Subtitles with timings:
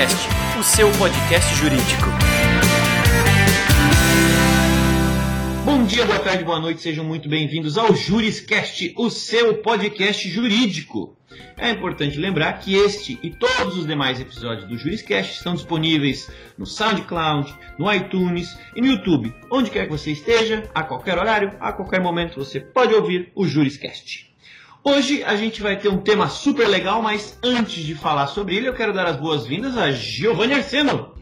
[0.00, 2.06] Juriscast, o seu podcast jurídico.
[5.62, 11.14] Bom dia, boa tarde, boa noite, sejam muito bem-vindos ao Juriscast, o seu podcast jurídico.
[11.58, 16.64] É importante lembrar que este e todos os demais episódios do Juriscast estão disponíveis no
[16.64, 19.34] SoundCloud, no iTunes e no YouTube.
[19.50, 23.46] Onde quer que você esteja, a qualquer horário, a qualquer momento, você pode ouvir o
[23.46, 24.29] Juriscast.
[24.82, 28.66] Hoje a gente vai ter um tema super legal, mas antes de falar sobre ele,
[28.66, 31.12] eu quero dar as boas-vindas a Giovanni Arseno.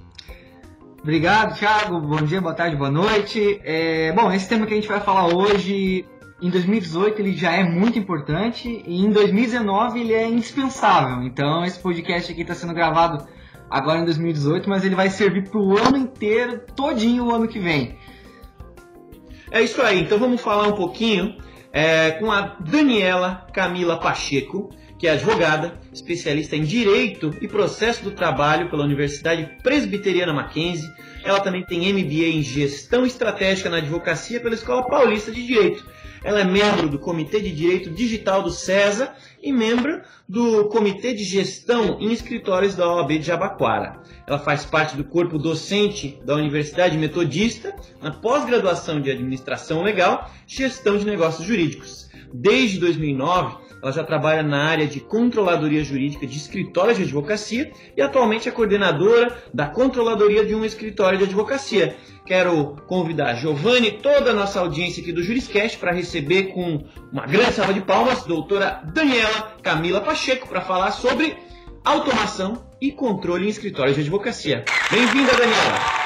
[1.02, 2.00] Obrigado, Thiago.
[2.00, 3.60] Bom dia, boa tarde, boa noite.
[3.64, 6.06] É, bom, esse tema que a gente vai falar hoje,
[6.40, 11.24] em 2018 ele já é muito importante e em 2019 ele é indispensável.
[11.24, 13.26] Então esse podcast aqui está sendo gravado
[13.68, 17.58] agora em 2018, mas ele vai servir para o ano inteiro, todinho o ano que
[17.58, 17.98] vem.
[19.50, 20.00] É isso aí.
[20.00, 26.56] Então vamos falar um pouquinho é, com a Daniela Camila Pacheco, que é advogada, especialista
[26.56, 30.88] em Direito e Processo do Trabalho pela Universidade Presbiteriana Mackenzie.
[31.24, 35.86] Ela também tem MBA em Gestão Estratégica na Advocacia pela Escola Paulista de Direito.
[36.24, 41.24] Ela é membro do Comitê de Direito Digital do CESA e membro do Comitê de
[41.24, 44.00] Gestão em Escritórios da OAB de Jabaquara.
[44.26, 50.54] Ela faz parte do corpo docente da Universidade Metodista na pós-graduação de Administração Legal e
[50.54, 52.08] Gestão de Negócios Jurídicos.
[52.32, 58.02] Desde 2009, ela já trabalha na área de controladoria jurídica de escritórios de advocacia e
[58.02, 61.96] atualmente é coordenadora da controladoria de um escritório de advocacia.
[62.26, 67.26] Quero convidar Giovanni e toda a nossa audiência aqui do Juriscast para receber com uma
[67.26, 71.36] grande salva de palmas doutora Daniela Camila Pacheco para falar sobre
[71.84, 74.64] automação e controle em escritórios de advocacia.
[74.90, 75.97] Bem-vinda, Daniela!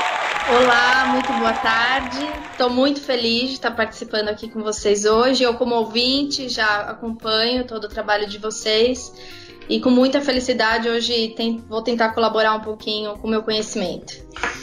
[0.48, 2.18] Olá, muito boa tarde.
[2.50, 5.44] Estou muito feliz de estar participando aqui com vocês hoje.
[5.44, 9.12] Eu, como ouvinte, já acompanho todo o trabalho de vocês
[9.68, 14.14] e com muita felicidade hoje tem, vou tentar colaborar um pouquinho com o meu conhecimento.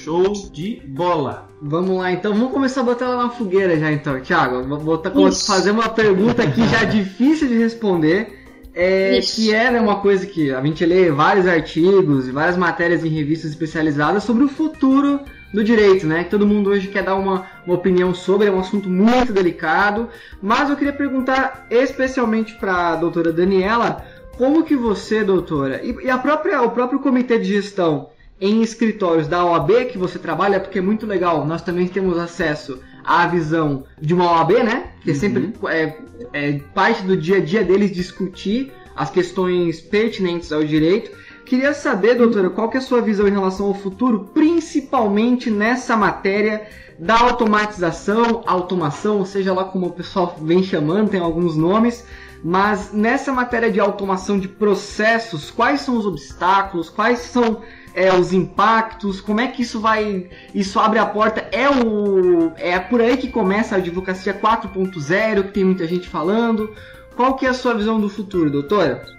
[0.04, 1.50] Show de bola!
[1.62, 4.68] Vamos lá, então vamos começar a botar ela na fogueira já, então, Thiago.
[4.68, 5.12] Vou botar,
[5.46, 8.38] fazer uma pergunta aqui já difícil de responder.
[8.72, 13.10] É, que era uma coisa que a gente lê vários artigos e várias matérias em
[13.10, 15.20] revistas especializadas sobre o futuro
[15.54, 16.24] do direito, né?
[16.24, 20.10] Que todo mundo hoje quer dar uma, uma opinião sobre, é um assunto muito delicado.
[20.42, 24.06] Mas eu queria perguntar especialmente para a doutora Daniela,
[24.38, 29.28] como que você, doutora, e, e, a própria, o próprio comitê de gestão em escritórios
[29.28, 33.84] da OAB que você trabalha, porque é muito legal, nós também temos acesso à visão
[34.00, 34.92] de uma OAB, né?
[35.02, 35.98] Que é sempre é,
[36.32, 41.12] é parte do dia a dia deles discutir as questões pertinentes ao direito.
[41.50, 45.98] Queria saber, doutora, qual que é a sua visão em relação ao futuro, principalmente nessa
[45.98, 46.68] matéria
[47.00, 52.06] da automatização, automação, seja lá como o pessoal vem chamando, tem alguns nomes,
[52.44, 57.64] mas nessa matéria de automação de processos, quais são os obstáculos, quais são
[57.96, 62.78] é, os impactos, como é que isso vai, isso abre a porta, é o, é
[62.78, 66.76] por aí que começa a advocacia 4.0, que tem muita gente falando.
[67.16, 69.19] Qual que é a sua visão do futuro, doutora?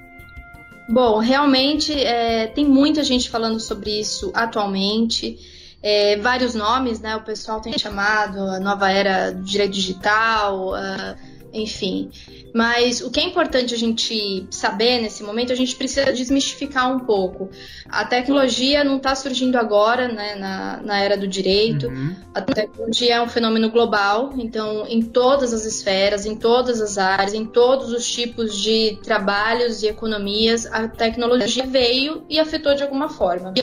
[0.89, 5.39] Bom, realmente é, tem muita gente falando sobre isso atualmente.
[5.83, 7.17] É, vários nomes, né?
[7.17, 10.77] O pessoal tem chamado a nova era do direito digital,
[11.53, 12.11] enfim.
[12.55, 17.01] Mas o que é importante a gente saber nesse momento, a gente precisa desmistificar um
[17.01, 17.49] pouco.
[17.89, 21.89] A tecnologia não está surgindo agora, né, na, na era do direito.
[21.89, 22.17] Uhum.
[22.35, 27.35] A tecnologia é um fenômeno global, então, em todas as esferas, em todas as áreas,
[27.35, 33.09] em todos os tipos de trabalhos e economias, a tecnologia veio e afetou de alguma
[33.09, 33.55] forma.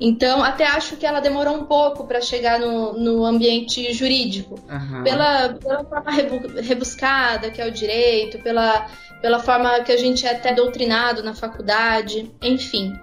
[0.00, 4.54] Então, até acho que ela demorou um pouco para chegar no, no ambiente jurídico.
[4.70, 5.02] Uhum.
[5.02, 6.12] Pela, pela forma
[6.62, 7.17] rebuscada
[7.52, 8.86] que é o direito, pela,
[9.20, 12.94] pela forma que a gente é até doutrinado na faculdade, enfim.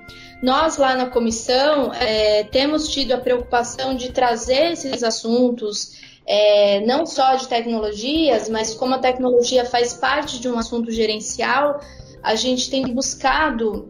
[0.41, 7.05] Nós lá na comissão é, temos tido a preocupação de trazer esses assuntos, é, não
[7.05, 11.79] só de tecnologias, mas como a tecnologia faz parte de um assunto gerencial,
[12.21, 13.89] a gente tem buscado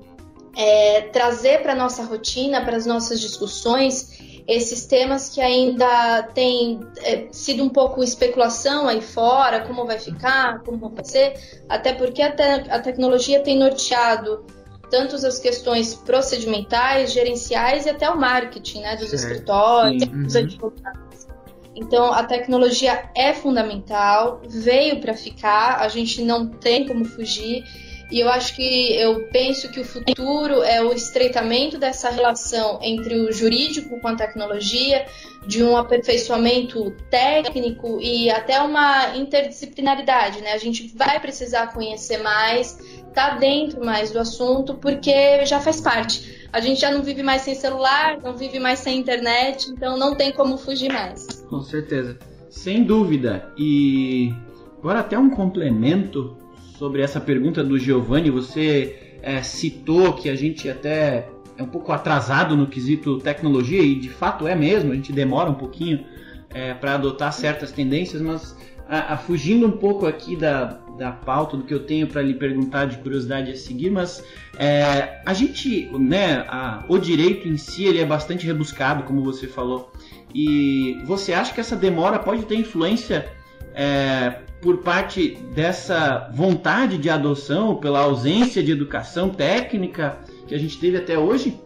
[0.55, 4.14] é, trazer para a nossa rotina, para as nossas discussões,
[4.47, 10.61] esses temas que ainda têm é, sido um pouco especulação aí fora, como vai ficar,
[10.63, 11.33] como vai ser,
[11.67, 14.45] até porque a, te a tecnologia tem norteado
[14.89, 19.23] tanto as questões procedimentais, gerenciais e até o marketing né, dos certo.
[19.23, 20.23] escritórios, Sim.
[20.23, 20.41] dos uhum.
[20.41, 21.27] advogados.
[21.75, 27.63] Então, a tecnologia é fundamental, veio para ficar, a gente não tem como fugir.
[28.11, 33.15] E eu acho que eu penso que o futuro é o estreitamento dessa relação entre
[33.15, 35.05] o jurídico com a tecnologia,
[35.47, 40.53] de um aperfeiçoamento técnico e até uma interdisciplinaridade, né?
[40.53, 42.77] A gente vai precisar conhecer mais,
[43.13, 46.47] tá dentro mais do assunto, porque já faz parte.
[46.53, 50.15] a gente já não vive mais sem celular, não vive mais sem internet, então não
[50.15, 51.45] tem como fugir mais.
[51.49, 52.17] Com certeza.
[52.49, 53.51] Sem dúvida.
[53.57, 54.33] E
[54.79, 56.37] agora até um complemento
[56.77, 58.29] sobre essa pergunta do Giovanni.
[58.29, 63.95] Você é, citou que a gente até é um pouco atrasado no quesito tecnologia, e
[63.95, 66.05] de fato é mesmo, a gente demora um pouquinho
[66.53, 68.57] é, para adotar certas tendências, mas
[68.87, 72.33] a, a, fugindo um pouco aqui da, da pauta do que eu tenho para lhe
[72.33, 74.23] perguntar de curiosidade a seguir, mas
[74.59, 79.47] é, a gente, né, a, o direito em si ele é bastante rebuscado, como você
[79.47, 79.91] falou,
[80.33, 83.25] e você acha que essa demora pode ter influência
[83.75, 90.17] é, por parte dessa vontade de adoção, pela ausência de educação técnica
[90.47, 91.59] que a gente teve até hoje?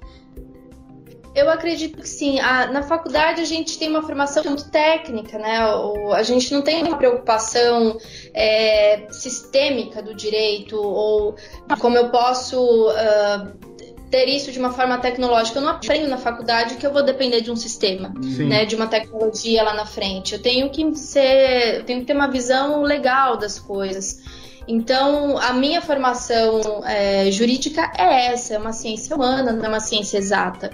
[1.35, 2.39] Eu acredito que sim.
[2.39, 5.65] A, na faculdade a gente tem uma formação muito técnica, né?
[5.75, 7.97] O, a gente não tem uma preocupação
[8.33, 11.35] é, sistêmica do direito ou
[11.79, 13.69] como eu posso uh,
[14.09, 15.59] ter isso de uma forma tecnológica.
[15.59, 18.13] Eu não aprendo na faculdade que eu vou depender de um sistema,
[18.47, 18.65] né?
[18.65, 20.33] De uma tecnologia lá na frente.
[20.33, 24.19] Eu tenho que ser, tenho que ter uma visão legal das coisas.
[24.67, 29.79] Então, a minha formação é, jurídica é essa, é uma ciência humana, não é uma
[29.79, 30.69] ciência exata.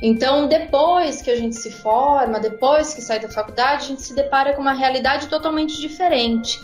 [0.00, 4.14] Então, depois que a gente se forma, depois que sai da faculdade, a gente se
[4.14, 6.60] depara com uma realidade totalmente diferente.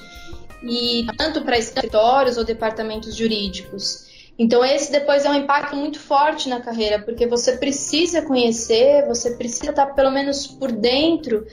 [0.62, 4.10] E tanto para escritórios ou departamentos jurídicos.
[4.41, 9.33] Então, esse depois é um impacto muito forte na carreira, porque você precisa conhecer, você
[9.33, 11.47] precisa estar pelo menos por dentro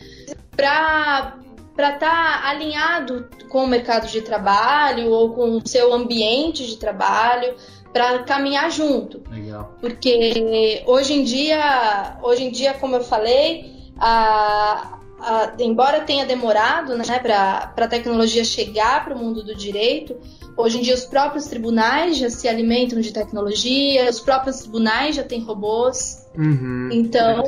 [0.55, 1.35] para
[1.75, 6.77] para estar tá alinhado com o mercado de trabalho ou com o seu ambiente de
[6.77, 7.55] trabalho
[7.91, 9.21] para caminhar junto.
[9.29, 9.75] Legal.
[9.81, 16.97] Porque hoje em dia, hoje em dia, como eu falei, a, a, embora tenha demorado
[16.97, 20.17] né, para a tecnologia chegar para o mundo do direito,
[20.57, 25.23] hoje em dia os próprios tribunais já se alimentam de tecnologia, os próprios tribunais já
[25.23, 26.25] têm robôs.
[26.35, 27.43] Uhum, então,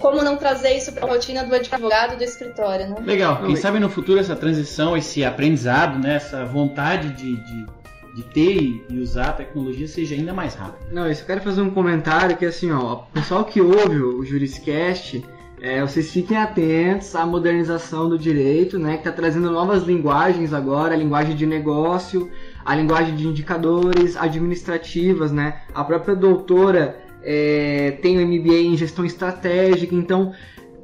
[0.00, 2.96] como não trazer isso para a rotina do advogado do escritório, né?
[3.04, 3.44] Legal.
[3.44, 7.76] Quem sabe no futuro essa transição, esse aprendizado, né, essa vontade de, de
[8.16, 10.90] de ter e usar a tecnologia seja ainda mais rápido.
[10.90, 14.24] Não, eu só quero fazer um comentário que assim, ó, o pessoal que ouve o
[14.24, 15.22] Juriscast,
[15.60, 20.94] é, vocês fiquem atentos à modernização do direito, né, que está trazendo novas linguagens agora,
[20.94, 22.30] a linguagem de negócio,
[22.64, 29.04] a linguagem de indicadores administrativas, né, a própria doutora é, tem o MBA em gestão
[29.04, 30.32] estratégica, então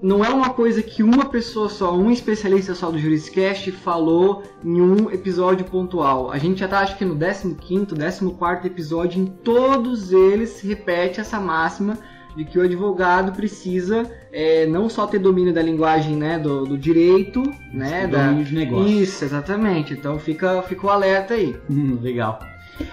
[0.03, 4.81] não é uma coisa que uma pessoa só, um especialista só do Juriscast falou em
[4.81, 6.33] um episódio pontual.
[6.33, 11.39] A gente já tá, acho que no 15º, 14 episódio, em todos eles repete essa
[11.39, 11.97] máxima
[12.37, 16.79] de que o advogado precisa é, não só ter domínio da linguagem né, do, do
[16.79, 17.43] direito,
[17.73, 18.27] né, da...
[18.27, 18.89] domínio de negócio.
[18.89, 19.93] Isso, exatamente.
[19.93, 21.57] Então fica, fica o alerta aí.
[21.71, 22.41] Hum, legal.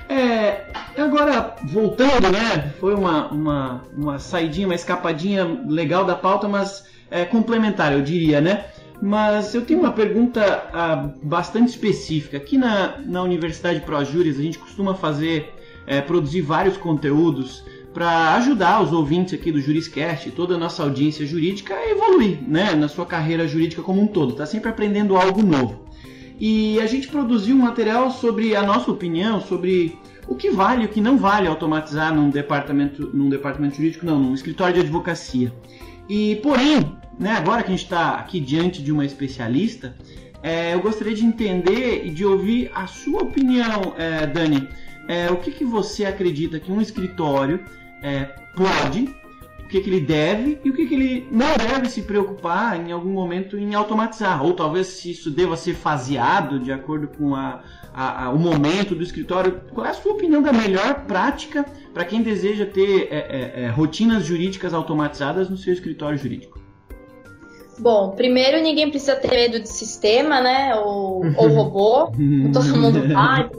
[0.08, 0.66] É,
[0.98, 2.74] agora, voltando, né?
[2.80, 8.42] Foi uma, uma, uma saidinha, uma escapadinha legal da pauta, mas é, complementar, eu diria,
[8.42, 8.66] né?
[9.02, 12.36] Mas eu tenho uma pergunta ah, bastante específica.
[12.36, 15.54] Aqui na, na Universidade ProJuris a gente costuma fazer,
[15.88, 17.64] é, produzir vários conteúdos
[17.94, 22.76] para ajudar os ouvintes aqui do Juriscast, toda a nossa audiência jurídica a evoluir, né,
[22.76, 24.34] na sua carreira jurídica como um todo.
[24.34, 25.86] Tá sempre aprendendo algo novo.
[26.40, 29.98] E a gente produziu um material sobre a nossa opinião sobre
[30.28, 34.20] o que vale e o que não vale automatizar num departamento, num departamento jurídico, não,
[34.20, 35.52] num escritório de advocacia.
[36.08, 39.96] E porém, né, agora que a gente está aqui diante de uma especialista,
[40.42, 44.68] é, eu gostaria de entender e de ouvir a sua opinião, é, Dani.
[45.10, 47.66] É, o que, que você acredita que um escritório
[48.04, 48.26] é,
[48.56, 49.10] pode,
[49.60, 52.92] o que, que ele deve e o que, que ele não deve se preocupar em
[52.92, 54.46] algum momento em automatizar?
[54.46, 58.94] Ou talvez se isso deva ser faseado de acordo com a, a, a, o momento
[58.94, 59.62] do escritório.
[59.74, 63.68] Qual é a sua opinião da melhor prática para quem deseja ter é, é, é,
[63.70, 66.60] rotinas jurídicas automatizadas no seu escritório jurídico?
[67.80, 70.76] Bom, primeiro ninguém precisa ter medo de sistema, né?
[70.76, 72.12] Ou, ou robô.
[72.54, 73.50] Todo mundo vai,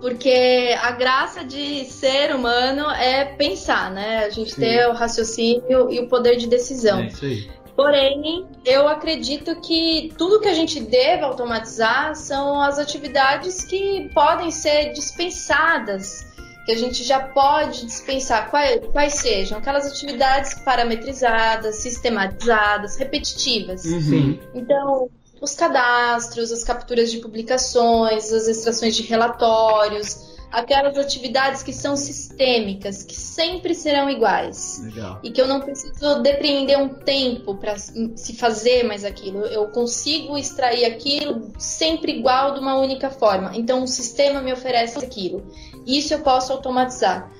[0.00, 4.24] porque a graça de ser humano é pensar, né?
[4.24, 4.60] A gente Sim.
[4.60, 7.00] ter o raciocínio e o poder de decisão.
[7.00, 7.50] É isso aí.
[7.76, 14.50] Porém, eu acredito que tudo que a gente deve automatizar são as atividades que podem
[14.50, 16.30] ser dispensadas
[16.66, 23.84] que a gente já pode dispensar quais, quais sejam aquelas atividades parametrizadas, sistematizadas, repetitivas.
[23.84, 24.38] Uhum.
[24.54, 25.08] Então,
[25.40, 33.02] os cadastros, as capturas de publicações, as extrações de relatórios, aquelas atividades que são sistêmicas,
[33.02, 34.82] que sempre serão iguais.
[34.84, 35.20] Legal.
[35.22, 39.46] E que eu não preciso depreender um tempo para se fazer mais aquilo.
[39.46, 43.52] Eu consigo extrair aquilo sempre igual de uma única forma.
[43.54, 45.42] Então o sistema me oferece aquilo.
[45.86, 47.30] Isso eu posso automatizar.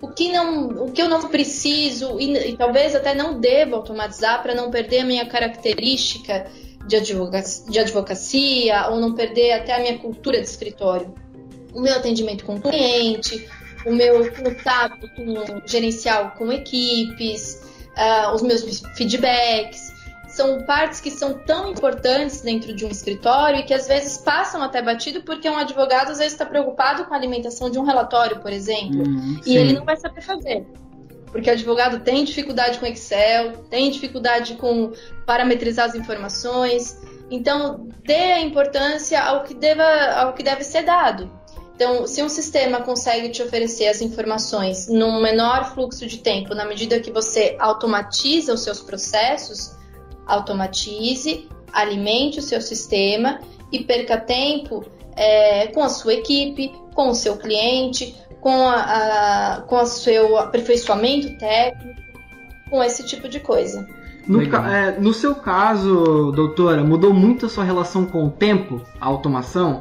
[0.00, 4.42] o que não, o que eu não preciso e, e talvez até não devo automatizar
[4.42, 6.46] para não perder a minha característica
[6.88, 11.14] de advocacia, de advocacia ou não perder até a minha cultura de escritório.
[11.74, 13.46] O meu atendimento com o cliente,
[13.86, 17.62] o meu contato com, gerencial com equipes,
[17.96, 19.96] uh, os meus feedbacks.
[20.28, 24.62] São partes que são tão importantes dentro de um escritório e que às vezes passam
[24.62, 28.38] até batido porque um advogado às vezes está preocupado com a alimentação de um relatório,
[28.40, 30.66] por exemplo, uhum, e ele não vai saber fazer
[31.30, 34.92] porque advogado tem dificuldade com Excel, tem dificuldade com
[35.26, 36.98] parametrizar as informações.
[37.30, 39.84] Então, dê a importância ao que, deva,
[40.16, 41.30] ao que deve ser dado.
[41.74, 46.64] Então, se um sistema consegue te oferecer as informações num menor fluxo de tempo, na
[46.64, 49.76] medida que você automatiza os seus processos,
[50.26, 53.38] automatize, alimente o seu sistema
[53.70, 59.60] e perca tempo é, com a sua equipe, com o seu cliente, com, a, a,
[59.62, 62.00] com o seu aperfeiçoamento técnico,
[62.70, 63.86] com esse tipo de coisa.
[64.26, 69.06] No, é, no, seu caso, doutora, mudou muito a sua relação com o tempo, a
[69.06, 69.80] automação?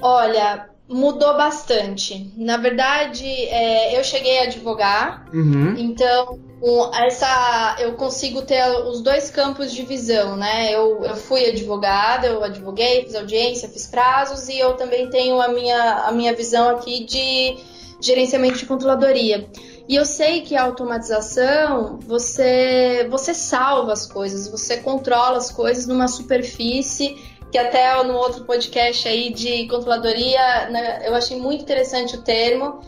[0.00, 2.32] Olha, mudou bastante.
[2.36, 5.74] Na verdade, é, eu cheguei a advogar, uhum.
[5.76, 10.74] então um, essa eu consigo ter os dois campos de visão, né?
[10.74, 15.48] Eu, eu fui advogada, eu advoguei, fiz audiência, fiz prazos e eu também tenho a
[15.48, 17.56] minha, a minha visão aqui de
[18.00, 19.48] gerenciamento de controladoria.
[19.88, 25.86] E eu sei que a automatização, você, você salva as coisas, você controla as coisas
[25.86, 27.16] numa superfície
[27.50, 32.80] que até no outro podcast aí de controladoria, né, eu achei muito interessante o termo,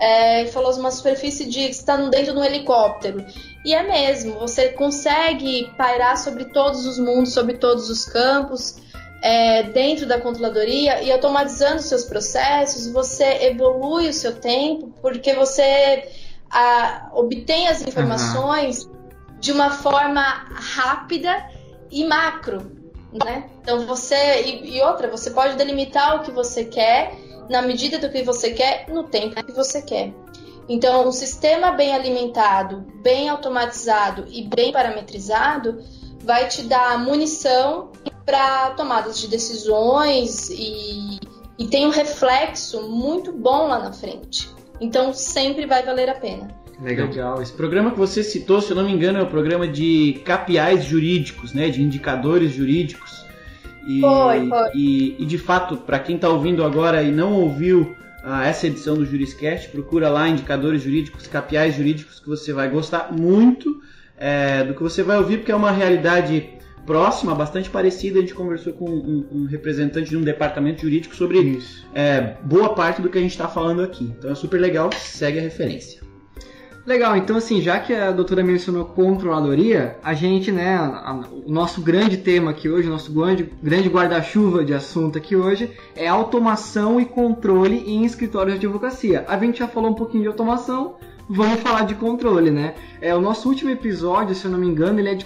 [0.00, 3.24] é, falou uma superfície de que está dentro de um helicóptero.
[3.64, 8.76] E é mesmo, você consegue pairar sobre todos os mundos, sobre todos os campos,
[9.22, 16.08] é, dentro da controladoria e automatizando seus processos, você evolui o seu tempo, porque você
[16.50, 18.92] a, obtém as informações uhum.
[19.38, 21.46] de uma forma rápida
[21.90, 22.80] e macro.
[23.12, 23.50] Né?
[23.60, 24.42] Então você.
[24.42, 27.12] E, e outra, você pode delimitar o que você quer
[27.48, 30.12] na medida do que você quer, no tempo que você quer.
[30.68, 35.78] Então, um sistema bem alimentado, bem automatizado e bem parametrizado
[36.22, 37.90] vai te dar munição
[38.24, 41.18] para tomadas de decisões e,
[41.58, 44.48] e tem um reflexo muito bom lá na frente.
[44.80, 46.48] Então, sempre vai valer a pena.
[46.80, 47.08] Legal.
[47.08, 47.42] Legal.
[47.42, 50.84] Esse programa que você citou, se eu não me engano, é o programa de KPIs
[50.84, 51.68] jurídicos, né?
[51.68, 53.24] De indicadores jurídicos.
[53.90, 54.70] E, foi, foi.
[54.74, 58.94] E, e de fato, para quem está ouvindo agora e não ouviu uh, essa edição
[58.94, 63.80] do Juriscast, procura lá indicadores jurídicos, KPIs jurídicos que você vai gostar muito
[64.16, 66.50] é, do que você vai ouvir, porque é uma realidade
[66.86, 68.18] próxima, bastante parecida.
[68.18, 71.86] A gente conversou com um, um representante de um departamento jurídico sobre isso.
[71.94, 74.04] É, boa parte do que a gente está falando aqui.
[74.18, 76.09] Então é super legal, segue a referência.
[76.90, 81.80] Legal, então assim, já que a doutora mencionou controladoria, a gente, né, a, o nosso
[81.80, 87.00] grande tema aqui hoje, o nosso grande, grande guarda-chuva de assunto aqui hoje é automação
[87.00, 89.24] e controle em escritórios de advocacia.
[89.28, 90.96] A gente já falou um pouquinho de automação,
[91.28, 92.74] vamos falar de controle, né?
[93.00, 95.24] É, o nosso último episódio, se eu não me engano, ele é de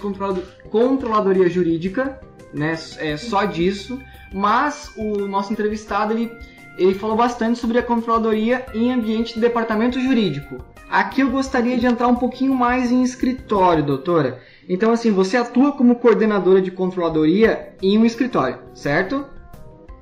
[0.69, 2.21] controladoria jurídica,
[2.53, 2.77] né?
[2.99, 3.99] É só disso,
[4.31, 6.31] mas o nosso entrevistado, ele,
[6.77, 10.63] ele falou bastante sobre a controladoria em ambiente de departamento jurídico.
[10.95, 14.39] Aqui eu gostaria de entrar um pouquinho mais em escritório, doutora.
[14.67, 19.25] Então, assim, você atua como coordenadora de controladoria em um escritório, certo?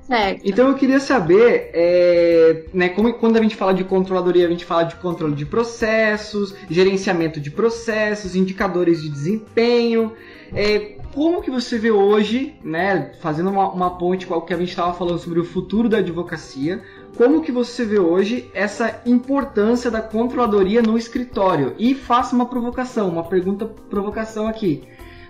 [0.06, 0.42] Certo.
[0.44, 4.64] Então eu queria saber, é, né, como, quando a gente fala de controladoria, a gente
[4.64, 10.12] fala de controle de processos, gerenciamento de processos, indicadores de desempenho.
[10.54, 14.58] É, como que você vê hoje, né, fazendo uma, uma ponte com o que a
[14.58, 16.82] gente estava falando sobre o futuro da advocacia,
[17.16, 21.74] como que você vê hoje essa importância da controladoria no escritório?
[21.78, 24.82] E faça uma provocação, uma pergunta provocação aqui.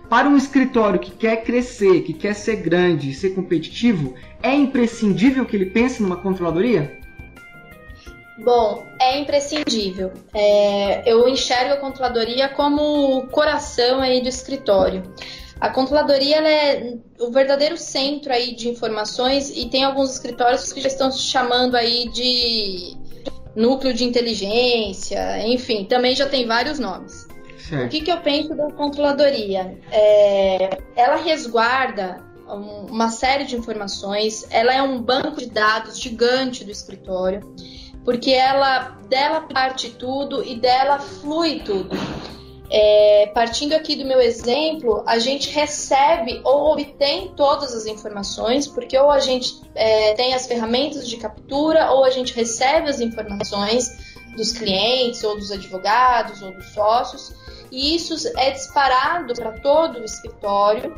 [0.09, 5.57] Para um escritório que quer crescer, que quer ser grande ser competitivo, é imprescindível que
[5.57, 7.00] ele pense numa controladoria?
[8.45, 10.12] Bom, é imprescindível.
[10.35, 15.03] É, eu enxergo a controladoria como o coração aí do escritório.
[15.64, 20.88] A controladoria é o verdadeiro centro aí de informações e tem alguns escritórios que já
[20.88, 22.94] estão se chamando aí de
[23.56, 27.26] núcleo de inteligência, enfim, também já tem vários nomes.
[27.56, 27.87] Certo.
[27.87, 29.78] O que, que eu penso da controladoria?
[29.90, 36.71] É, ela resguarda uma série de informações, ela é um banco de dados gigante do
[36.71, 37.40] escritório,
[38.04, 41.97] porque ela dela parte tudo e dela flui tudo.
[42.76, 48.99] É, partindo aqui do meu exemplo, a gente recebe ou obtém todas as informações, porque
[48.99, 53.88] ou a gente é, tem as ferramentas de captura, ou a gente recebe as informações
[54.37, 57.33] dos clientes, ou dos advogados, ou dos sócios,
[57.71, 60.93] e isso é disparado para todo o escritório.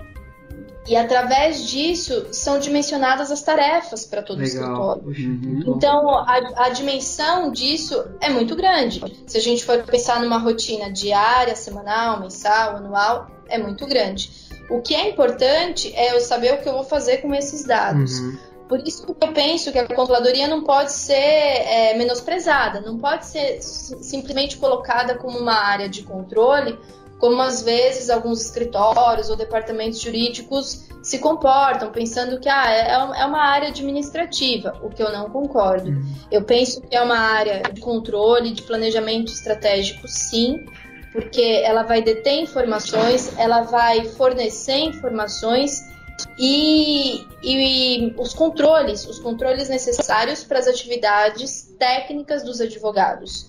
[0.89, 5.01] E através disso são dimensionadas as tarefas para todo Legal.
[5.05, 5.29] o escritório.
[5.29, 5.65] Uhum.
[5.77, 9.03] Então a, a, dimensão disso é muito grande.
[9.27, 14.31] Se a gente for pensar numa rotina diária, semanal, mensal, anual, é muito grande.
[14.71, 18.21] O que é importante é eu saber o que eu vou fazer com esses dados.
[18.21, 18.39] Uhum.
[18.69, 23.27] Por isso que eu penso que a controladoria não pode ser é, menosprezada, não pode
[23.27, 26.77] ser simplesmente colocada como uma área de controle,
[27.19, 33.27] como às vezes alguns escritórios ou departamentos jurídicos se comportam, pensando que ah, é, é
[33.27, 35.91] uma área administrativa, o que eu não concordo.
[35.91, 36.15] Uhum.
[36.31, 40.67] Eu penso que é uma área de controle, de planejamento estratégico, sim,
[41.13, 45.81] porque ela vai deter informações, ela vai fornecer informações
[46.39, 53.47] e, e, os controles, os controles necessários para as atividades técnicas dos advogados.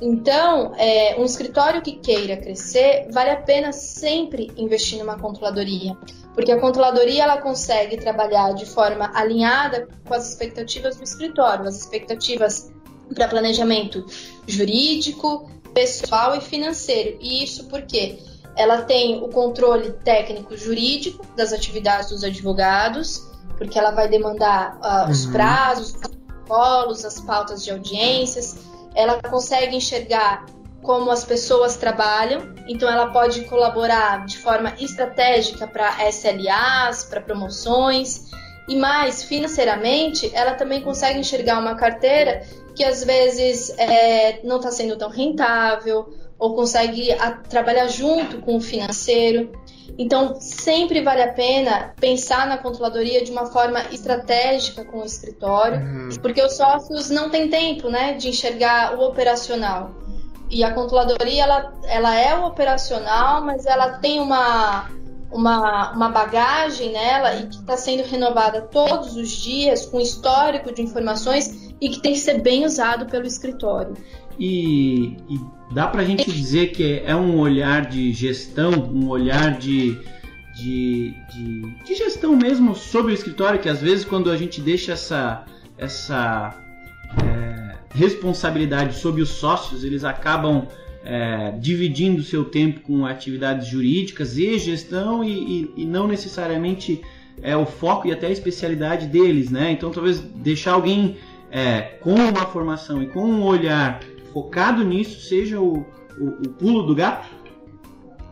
[0.00, 5.96] Então, é, um escritório que queira crescer, vale a pena sempre investir numa controladoria,
[6.34, 11.76] porque a controladoria ela consegue trabalhar de forma alinhada com as expectativas do escritório, as
[11.76, 12.72] expectativas
[13.14, 14.04] para planejamento
[14.46, 17.18] jurídico, pessoal e financeiro.
[17.20, 18.18] E isso porque
[18.56, 23.28] ela tem o controle técnico jurídico das atividades dos advogados,
[23.58, 25.32] porque ela vai demandar uh, os uhum.
[25.32, 28.56] prazos, os protocolos, as pautas de audiências.
[28.94, 30.46] Ela consegue enxergar
[30.82, 38.30] como as pessoas trabalham, então ela pode colaborar de forma estratégica para SLAs, para promoções.
[38.68, 42.42] E mais, financeiramente, ela também consegue enxergar uma carteira
[42.74, 48.56] que às vezes é, não está sendo tão rentável ou consegue a, trabalhar junto com
[48.56, 49.52] o financeiro.
[49.96, 55.78] Então, sempre vale a pena pensar na controladoria de uma forma estratégica com o escritório,
[55.78, 56.08] uhum.
[56.20, 59.92] porque os sócios não têm tempo né, de enxergar o operacional.
[60.50, 64.90] E a controladoria, ela, ela é o operacional, mas ela tem uma,
[65.30, 70.82] uma, uma bagagem nela e que está sendo renovada todos os dias, com histórico de
[70.82, 73.94] informações e que tem que ser bem usado pelo escritório.
[74.38, 75.38] E, e
[75.74, 79.98] dá para a gente dizer que é um olhar de gestão, um olhar de,
[80.56, 84.92] de, de, de, gestão mesmo sobre o escritório, que às vezes quando a gente deixa
[84.92, 85.44] essa,
[85.76, 86.58] essa
[87.22, 90.66] é, responsabilidade sobre os sócios, eles acabam
[91.04, 95.32] é, dividindo seu tempo com atividades jurídicas e gestão e,
[95.76, 97.02] e, e, não necessariamente
[97.42, 99.70] é o foco e até a especialidade deles, né?
[99.70, 101.16] Então talvez deixar alguém
[101.54, 104.00] é, com uma formação e com um olhar
[104.32, 105.86] focado nisso seja o,
[106.18, 107.28] o, o pulo do gato?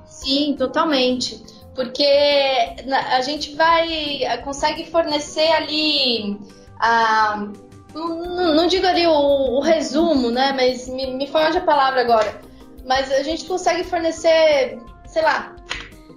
[0.05, 1.41] Sim, totalmente.
[1.73, 4.21] Porque a gente vai.
[4.43, 6.37] consegue fornecer ali
[6.81, 7.47] a.
[7.95, 10.53] Não, não digo ali o, o, resumo, né?
[10.55, 12.41] Mas me, me foge a palavra agora.
[12.85, 15.55] Mas a gente consegue fornecer, sei lá,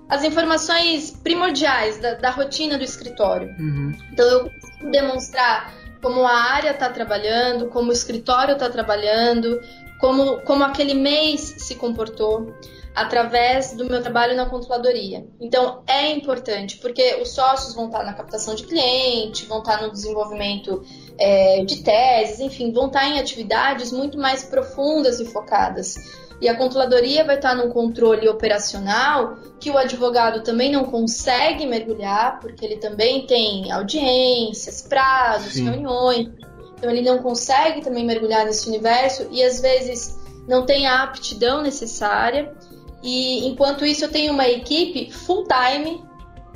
[0.09, 3.49] as informações primordiais da, da rotina do escritório.
[3.59, 3.91] Uhum.
[4.11, 9.59] Então eu consigo demonstrar como a área está trabalhando, como o escritório está trabalhando,
[9.99, 12.53] como, como aquele mês se comportou
[12.93, 15.25] através do meu trabalho na controladoria.
[15.41, 19.91] Então é importante, porque os sócios vão estar na captação de cliente, vão estar no
[19.91, 20.83] desenvolvimento
[21.17, 25.95] é, de teses, enfim, vão estar em atividades muito mais profundas e focadas.
[26.41, 32.39] E a controladoria vai estar num controle operacional que o advogado também não consegue mergulhar,
[32.39, 35.69] porque ele também tem audiências, prazos, Sim.
[35.69, 36.29] reuniões.
[36.77, 41.61] Então ele não consegue também mergulhar nesse universo e às vezes não tem a aptidão
[41.61, 42.53] necessária.
[43.01, 46.03] E enquanto isso eu tenho uma equipe full time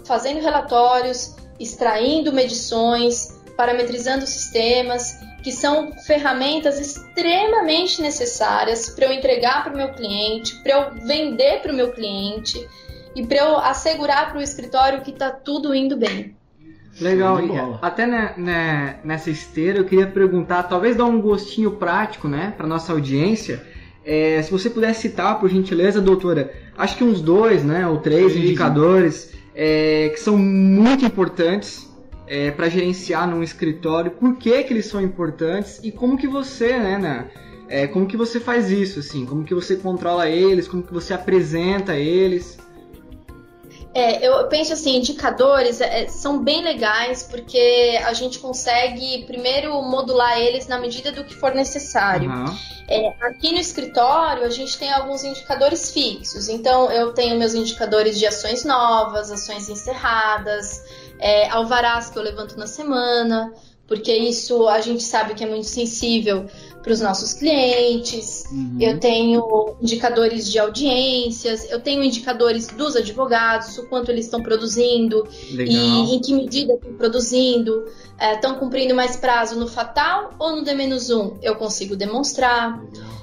[0.03, 9.73] fazendo relatórios, extraindo medições, parametrizando sistemas que são ferramentas extremamente necessárias para eu entregar para
[9.73, 12.67] o meu cliente, para eu vender para o meu cliente
[13.15, 16.35] e para eu assegurar para o escritório que está tudo indo bem.
[16.99, 22.27] Legal, e até né, né, nessa esteira eu queria perguntar, talvez dar um gostinho prático,
[22.27, 23.63] né, para nossa audiência.
[24.03, 28.35] É, se você puder citar, por gentileza, doutora, acho que uns dois, né, ou três
[28.35, 31.89] indicadores é, que são muito importantes
[32.29, 36.77] é, para gerenciar num escritório, por que, que eles são importantes e como que você,
[36.77, 37.31] né, né
[37.67, 41.13] é, como que você faz isso, assim, como que você controla eles, como que você
[41.13, 42.57] apresenta eles.
[43.93, 50.39] É, eu penso assim, indicadores é, são bem legais porque a gente consegue primeiro modular
[50.39, 52.29] eles na medida do que for necessário.
[52.29, 52.55] Uhum.
[52.87, 58.17] É, aqui no escritório a gente tem alguns indicadores fixos, então eu tenho meus indicadores
[58.17, 60.83] de ações novas, ações encerradas,
[61.19, 63.53] é, alvarás que eu levanto na semana,
[63.87, 66.45] porque isso a gente sabe que é muito sensível
[66.81, 68.45] para os nossos clientes.
[68.51, 68.77] Uhum.
[68.79, 75.27] Eu tenho indicadores de audiências, eu tenho indicadores dos advogados, o quanto eles estão produzindo
[75.51, 75.75] Legal.
[75.75, 77.85] e em que medida estão produzindo.
[78.19, 81.37] Estão é, cumprindo mais prazo no fatal ou no D-1?
[81.41, 82.81] Eu consigo demonstrar.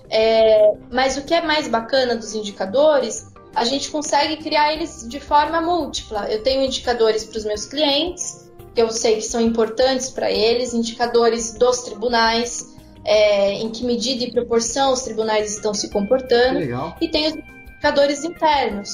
[0.09, 5.19] É, mas o que é mais bacana dos indicadores, a gente consegue criar eles de
[5.19, 6.31] forma múltipla.
[6.31, 10.75] Eu tenho indicadores para os meus clientes, que eu sei que são importantes para eles,
[10.75, 16.61] indicadores dos tribunais, é, em que medida e proporção os tribunais estão se comportando,
[17.01, 18.90] e tem os indicadores internos.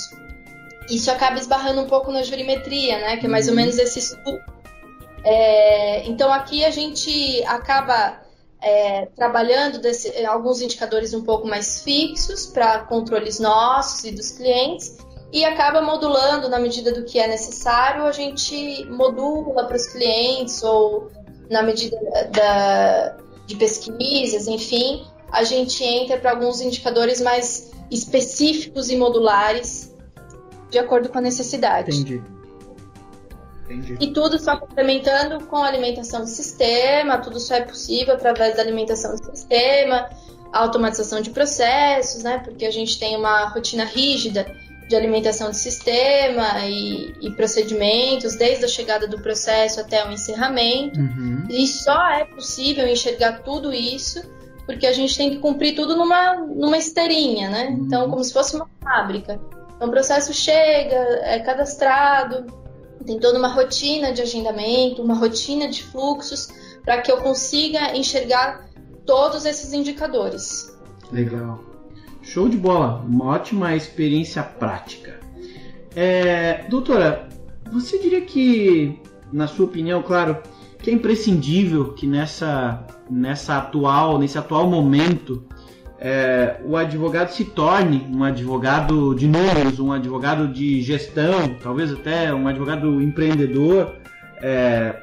[0.89, 3.17] Isso acaba esbarrando um pouco na jurimetria, né?
[3.17, 3.53] Que é mais uhum.
[3.53, 4.39] ou menos esse estudo.
[5.25, 8.22] É, então aqui a gente acaba
[8.63, 14.97] é, trabalhando desse, alguns indicadores um pouco mais fixos para controles nossos e dos clientes
[15.33, 20.63] e acaba modulando na medida do que é necessário, a gente modula para os clientes
[20.63, 21.11] ou
[21.51, 21.97] na medida
[22.31, 29.93] da, de pesquisas, enfim, a gente entra para alguns indicadores mais específicos e modulares
[30.71, 31.91] de acordo com a necessidade.
[31.91, 32.23] Entendi.
[33.73, 33.97] Entendi.
[34.01, 38.63] E tudo só complementando com a alimentação do sistema, tudo só é possível através da
[38.63, 40.09] alimentação do sistema,
[40.53, 42.39] automatização de processos, né?
[42.39, 44.47] Porque a gente tem uma rotina rígida
[44.89, 51.01] de alimentação de sistema e, e, procedimentos, desde a chegada do processo até o encerramento.
[51.01, 51.47] Uhum.
[51.49, 54.21] E só é possível enxergar tudo isso
[54.67, 57.67] porque a gente tem que cumprir tudo numa, numa esteirinha, né?
[57.69, 57.85] Uhum.
[57.85, 59.41] Então, como se fosse uma fábrica.
[59.77, 62.47] Então, o processo chega, é cadastrado,
[63.03, 66.49] tem toda uma rotina de agendamento, uma rotina de fluxos,
[66.85, 68.69] para que eu consiga enxergar
[69.07, 70.77] todos esses indicadores.
[71.11, 71.61] Legal.
[72.23, 75.21] Show de bola, uma ótima experiência prática.
[75.95, 77.29] É, doutora,
[77.71, 78.99] você diria que,
[79.33, 80.43] na sua opinião, claro,
[80.79, 85.45] que é imprescindível que nessa, nessa atual, nesse atual momento,
[86.05, 92.35] é, o advogado se torne um advogado de números, um advogado de gestão, talvez até
[92.35, 93.95] um advogado empreendedor,
[94.43, 94.97] é,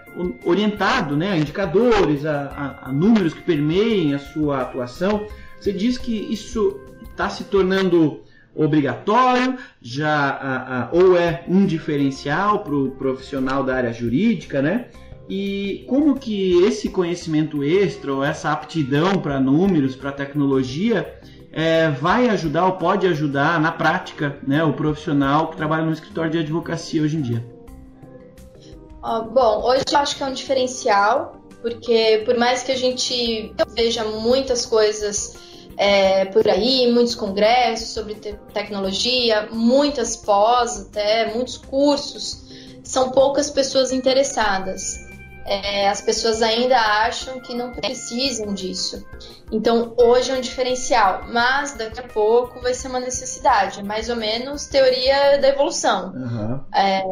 [0.44, 5.26] orientado né, a indicadores, a, a, a números que permeiem a sua atuação.
[5.58, 6.78] Você diz que isso
[7.10, 8.20] está se tornando
[8.54, 14.88] obrigatório, já a, a, ou é um diferencial para o profissional da área jurídica, né?
[15.30, 21.20] E como que esse conhecimento extra ou essa aptidão para números, para tecnologia,
[21.52, 26.32] é, vai ajudar ou pode ajudar na prática né, o profissional que trabalha no escritório
[26.32, 27.46] de advocacia hoje em dia?
[29.32, 34.04] bom, hoje eu acho que é um diferencial, porque por mais que a gente veja
[34.04, 35.38] muitas coisas
[35.78, 42.50] é, por aí, muitos congressos sobre te tecnologia, muitas pós até, muitos cursos.
[42.84, 45.09] São poucas pessoas interessadas.
[45.46, 49.04] É, as pessoas ainda acham que não precisam disso.
[49.52, 53.80] Então, hoje é um diferencial, mas daqui a pouco vai ser uma necessidade.
[53.80, 56.14] É mais ou menos teoria da evolução.
[56.14, 56.60] Uhum.
[56.74, 57.04] É,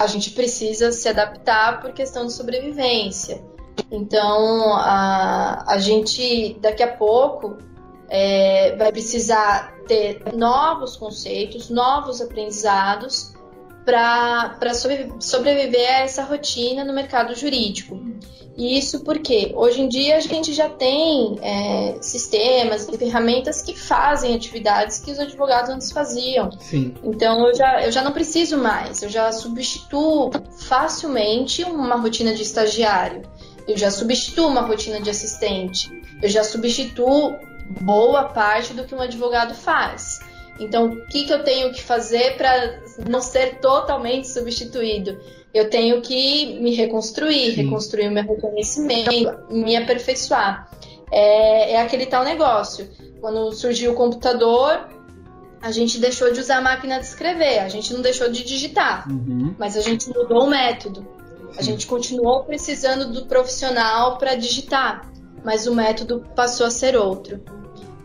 [0.00, 3.44] a gente precisa se adaptar por questão de sobrevivência.
[3.90, 7.56] Então, a, a gente, daqui a pouco,
[8.08, 13.35] é, vai precisar ter novos conceitos, novos aprendizados
[13.86, 14.74] para
[15.20, 18.02] sobreviver a essa rotina no mercado jurídico.
[18.56, 23.78] E isso porque hoje em dia a gente já tem é, sistemas e ferramentas que
[23.78, 26.50] fazem atividades que os advogados antes faziam.
[26.58, 26.94] Sim.
[27.04, 32.42] Então eu já, eu já não preciso mais, eu já substituo facilmente uma rotina de
[32.42, 33.22] estagiário,
[33.68, 35.90] eu já substituo uma rotina de assistente,
[36.22, 37.36] eu já substituo
[37.82, 40.20] boa parte do que um advogado faz.
[40.58, 45.18] Então, o que, que eu tenho que fazer para não ser totalmente substituído?
[45.52, 47.64] Eu tenho que me reconstruir, Sim.
[47.64, 50.68] reconstruir o meu reconhecimento, me aperfeiçoar.
[51.10, 52.88] É, é aquele tal negócio.
[53.20, 54.88] Quando surgiu o computador,
[55.60, 59.10] a gente deixou de usar a máquina de escrever, a gente não deixou de digitar,
[59.10, 59.54] uhum.
[59.58, 61.06] mas a gente mudou o método.
[61.58, 65.10] A gente continuou precisando do profissional para digitar,
[65.42, 67.40] mas o método passou a ser outro.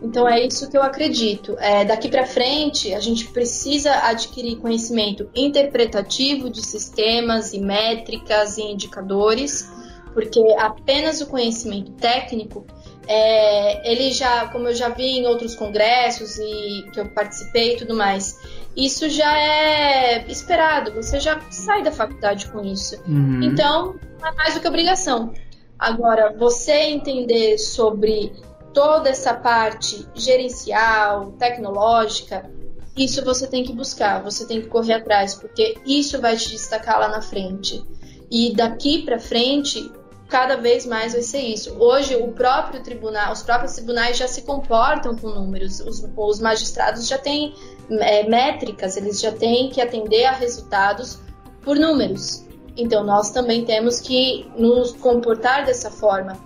[0.02, 1.56] Então é isso que eu acredito.
[1.58, 8.62] É, daqui para frente, a gente precisa adquirir conhecimento interpretativo de sistemas e métricas e
[8.62, 9.70] indicadores,
[10.12, 12.66] porque apenas o conhecimento técnico,
[13.06, 17.76] é, ele já, como eu já vi em outros congressos e que eu participei e
[17.76, 18.38] tudo mais,
[18.76, 20.92] isso já é esperado.
[20.94, 23.00] Você já sai da faculdade com isso.
[23.06, 23.42] Uhum.
[23.42, 25.32] Então, é mais do que obrigação.
[25.78, 28.32] Agora, você entender sobre
[28.72, 32.50] toda essa parte gerencial, tecnológica,
[32.96, 36.98] isso você tem que buscar, você tem que correr atrás, porque isso vai te destacar
[36.98, 37.82] lá na frente.
[38.30, 39.90] E daqui para frente,
[40.28, 41.74] cada vez mais vai ser isso.
[41.78, 45.80] Hoje, o próprio tribunal, os próprios tribunais já se comportam com números.
[45.80, 47.54] Os, os magistrados já têm
[47.90, 51.18] é, métricas, eles já têm que atender a resultados
[51.62, 52.44] por números.
[52.76, 56.38] Então, nós também temos que nos comportar dessa forma,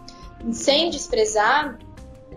[0.50, 1.78] sem desprezar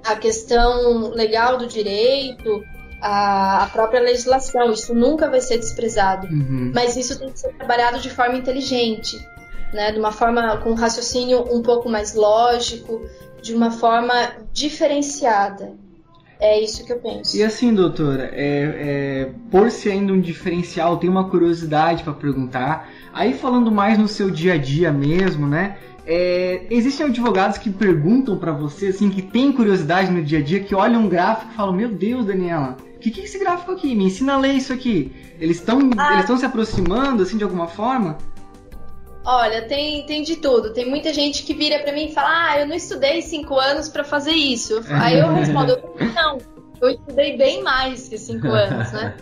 [0.06, 2.64] a questão legal do direito,
[3.02, 4.72] a, a própria legislação.
[4.72, 6.28] Isso nunca vai ser desprezado.
[6.28, 6.72] Uhum.
[6.74, 9.18] Mas isso tem que ser trabalhado de forma inteligente,
[9.74, 9.92] né?
[9.92, 13.02] de uma forma com um raciocínio um pouco mais lógico,
[13.42, 14.14] de uma forma
[14.52, 15.74] diferenciada.
[16.42, 17.36] É isso que eu penso.
[17.36, 22.90] E assim, doutora, é, é, por ser ainda um diferencial, tem uma curiosidade para perguntar.
[23.12, 25.78] Aí falando mais no seu dia a dia mesmo, né?
[26.12, 30.60] É, existem advogados que perguntam para você, assim, que tem curiosidade no dia a dia,
[30.60, 33.74] que olham um gráfico e falam: Meu Deus, Daniela, o que, que é esse gráfico
[33.74, 33.94] aqui?
[33.94, 35.16] Me ensina a ler isso aqui.
[35.40, 36.14] Eles estão ah.
[36.14, 38.18] eles estão se aproximando, assim, de alguma forma?
[39.24, 40.74] Olha, tem, tem de tudo.
[40.74, 43.88] Tem muita gente que vira para mim e fala: Ah, eu não estudei cinco anos
[43.88, 44.82] para fazer isso.
[44.90, 45.78] Aí eu respondo:
[46.16, 46.40] Não,
[46.82, 49.16] eu estudei bem mais que cinco anos, né?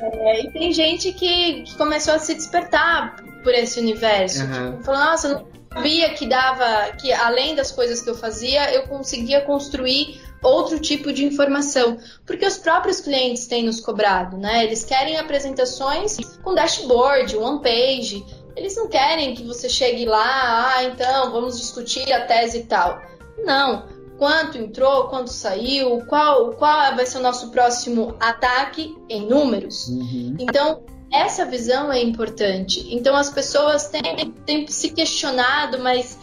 [0.00, 4.42] É, e tem gente que, que, começou a se despertar por esse universo.
[4.42, 4.72] Uhum.
[4.72, 8.72] Tipo, falou: Nossa, eu não sabia que dava, que além das coisas que eu fazia,
[8.72, 14.64] eu conseguia construir outro tipo de informação, porque os próprios clientes têm nos cobrado, né?
[14.64, 18.24] Eles querem apresentações com dashboard, one page.
[18.54, 23.00] Eles não querem que você chegue lá, ah, então vamos discutir a tese e tal.
[23.44, 23.88] Não.
[24.16, 29.88] Quanto entrou, quanto saiu, qual, qual vai ser o nosso próximo ataque em números.
[29.88, 30.36] Uhum.
[30.38, 32.86] Então, essa visão é importante.
[32.94, 36.18] Então, as pessoas têm, têm se questionado, mas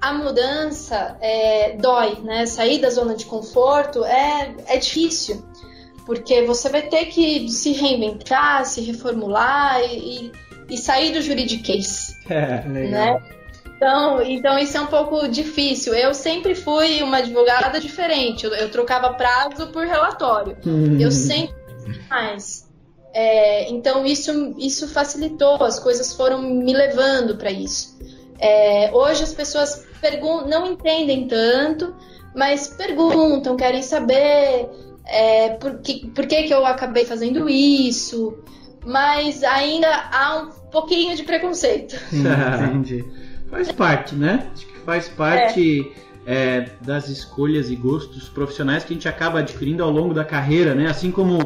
[0.00, 2.46] a mudança é, dói, né?
[2.46, 5.44] Sair da zona de conforto é, é difícil,
[6.06, 10.30] porque você vai ter que se reinventar, se reformular e,
[10.68, 13.20] e sair do juridiquês, é, né?
[13.76, 15.94] Então, então isso é um pouco difícil.
[15.94, 18.44] Eu sempre fui uma advogada diferente.
[18.44, 20.56] Eu, eu trocava prazo por relatório.
[20.66, 20.98] Hum.
[20.98, 21.54] Eu sempre
[22.10, 22.67] mais.
[23.12, 25.62] É, então isso isso facilitou.
[25.62, 27.98] As coisas foram me levando para isso.
[28.38, 29.86] É, hoje as pessoas
[30.46, 31.94] não entendem tanto,
[32.34, 34.68] mas perguntam, querem saber
[35.04, 38.38] é, por, que, por que, que eu acabei fazendo isso,
[38.84, 41.96] mas ainda há um pouquinho de preconceito.
[42.12, 43.04] Entendi.
[43.50, 44.48] faz parte, né?
[44.52, 45.92] Acho que faz parte
[46.24, 46.34] é.
[46.34, 50.74] É, das escolhas e gostos profissionais que a gente acaba adquirindo ao longo da carreira,
[50.74, 50.86] né?
[50.86, 51.38] Assim como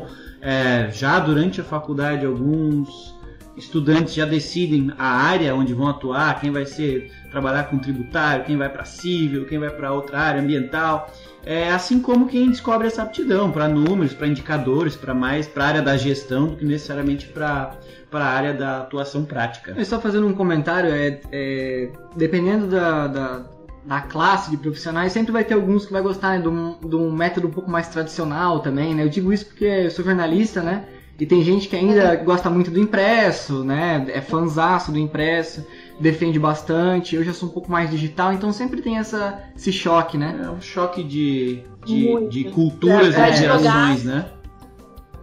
[0.43, 3.15] é, já durante a faculdade alguns
[3.57, 8.57] estudantes já decidem a área onde vão atuar, quem vai ser trabalhar com tributário, quem
[8.57, 11.11] vai para civil, quem vai para outra área ambiental.
[11.45, 15.69] É, assim como quem descobre essa aptidão para números, para indicadores, para mais para a
[15.69, 17.77] área da gestão do que necessariamente para
[18.11, 19.73] para a área da atuação prática.
[19.75, 23.43] Eu só fazendo um comentário, é, é dependendo da, da,
[23.85, 26.97] da, classe de profissionais, sempre vai ter alguns que vai gostar né, de, um, de
[26.97, 29.05] um método um pouco mais tradicional também, né?
[29.05, 30.85] Eu digo isso porque eu sou jornalista, né?
[31.19, 34.07] E tem gente que ainda gosta muito do impresso, né?
[34.09, 35.65] É fanzaço do impresso,
[36.01, 37.15] defende bastante.
[37.15, 40.41] Eu já sou um pouco mais digital, então sempre tem essa, esse choque, né?
[40.43, 44.27] É um choque de, de, de culturas é, e gerações, né?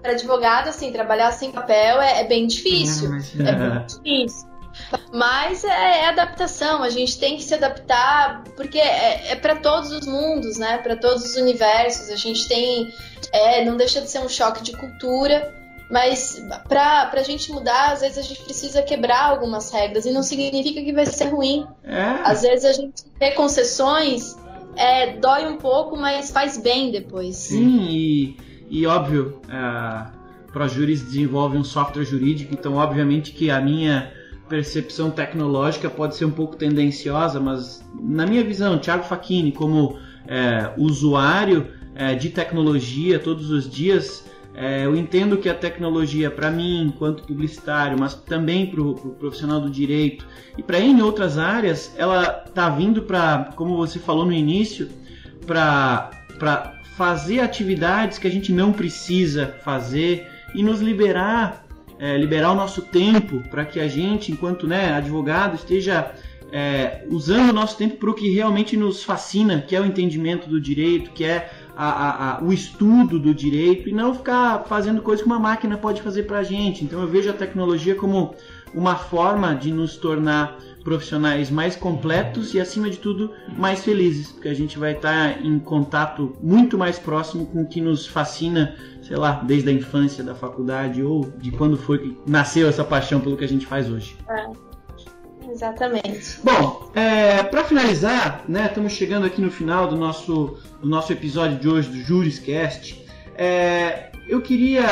[0.02, 3.12] Para advogado, assim, trabalhar sem papel é, é bem difícil.
[3.14, 4.49] É, é muito difícil.
[5.14, 5.68] Mas é,
[6.02, 10.58] é, adaptação, a gente tem que se adaptar, porque é, é para todos os mundos,
[10.58, 10.78] né?
[10.78, 12.10] Para todos os universos.
[12.10, 12.94] A gente tem.
[13.32, 15.54] É, não deixa de ser um choque de cultura,
[15.90, 20.24] mas para a gente mudar, às vezes a gente precisa quebrar algumas regras e não
[20.24, 21.66] significa que vai ser ruim.
[21.84, 22.02] É.
[22.24, 24.36] Às vezes a gente ter concessões
[24.76, 27.36] é, dói um pouco, mas faz bem depois.
[27.36, 28.38] Sim, e,
[28.70, 30.12] e óbvio, a
[30.54, 34.12] ProJuris desenvolve um software jurídico, então obviamente que a minha
[34.50, 40.74] percepção tecnológica pode ser um pouco tendenciosa, mas na minha visão, Thiago Facchini, como é,
[40.78, 46.84] usuário é, de tecnologia todos os dias, é, eu entendo que a tecnologia, para mim,
[46.84, 50.26] enquanto publicitário, mas também para o pro profissional do direito
[50.58, 54.90] e para em outras áreas, ela está vindo para, como você falou no início,
[55.46, 56.12] para
[56.98, 61.66] fazer atividades que a gente não precisa fazer e nos liberar,
[62.00, 66.14] é, liberar o nosso tempo para que a gente, enquanto né, advogado, esteja
[66.52, 70.50] é, usando o nosso tempo para o que realmente nos fascina, que é o entendimento
[70.50, 75.02] do direito, que é a, a, a, o estudo do direito e não ficar fazendo
[75.02, 76.84] coisas que uma máquina pode fazer para a gente.
[76.84, 78.34] Então eu vejo a tecnologia como
[78.74, 84.48] uma forma de nos tornar profissionais mais completos e, acima de tudo, mais felizes, porque
[84.48, 88.76] a gente vai estar em contato muito mais próximo com o que nos fascina,
[89.10, 93.20] sei lá, desde a infância, da faculdade ou de quando foi que nasceu essa paixão
[93.20, 94.16] pelo que a gente faz hoje.
[94.30, 94.70] É.
[95.52, 96.40] Exatamente.
[96.44, 101.58] Bom, é, para finalizar, né, estamos chegando aqui no final do nosso, do nosso episódio
[101.58, 103.04] de hoje do Juriscast.
[103.36, 104.84] É, eu queria.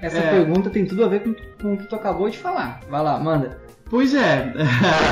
[0.00, 2.80] Essa é, pergunta tem tudo a ver com, com o que tu acabou de falar.
[2.88, 3.60] Vai lá, manda.
[3.90, 4.54] Pois é,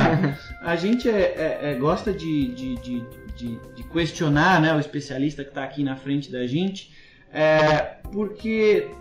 [0.65, 3.03] a gente é, é, é, gosta de, de, de,
[3.35, 6.91] de, questionar né, o especialista que está aqui na frente da gente,
[7.35, 8.91] é, porque,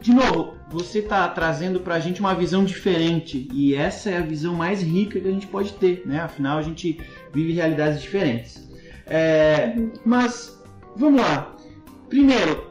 [0.00, 4.22] de novo, você está trazendo para a gente uma visão diferente e essa é a
[4.22, 6.20] visão mais rica que a gente pode ter, né?
[6.20, 6.98] Afinal, a gente
[7.34, 8.66] vive realidades diferentes.
[9.06, 9.74] É,
[10.06, 10.58] mas,
[10.96, 11.54] vamos lá.
[12.08, 12.66] Primeiro,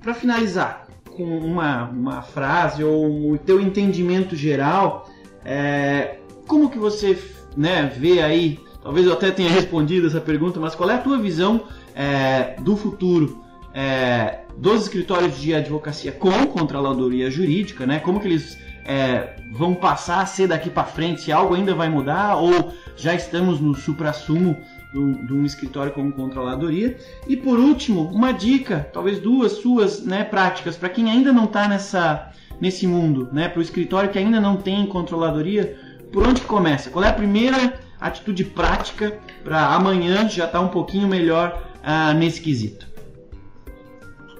[0.00, 5.10] para finalizar, com uma, uma frase ou o teu entendimento geral
[5.44, 6.16] é,
[6.46, 7.18] como que você
[7.54, 11.18] né, vê aí, talvez eu até tenha respondido essa pergunta, mas qual é a tua
[11.18, 11.64] visão
[11.94, 13.41] é, do futuro
[13.74, 17.98] é, dos escritórios de advocacia com controladoria jurídica, né?
[18.00, 21.22] Como que eles é, vão passar a ser daqui para frente?
[21.22, 24.56] Se algo ainda vai mudar ou já estamos no supra-sumo
[24.92, 26.98] de um escritório como controladoria?
[27.26, 31.66] E por último, uma dica, talvez duas suas né, práticas para quem ainda não está
[31.66, 32.30] nessa
[32.60, 33.48] nesse mundo, né?
[33.48, 35.76] Para o escritório que ainda não tem controladoria,
[36.12, 36.90] por onde começa?
[36.90, 42.14] Qual é a primeira atitude prática para amanhã já estar tá um pouquinho melhor uh,
[42.16, 42.91] nesse quesito?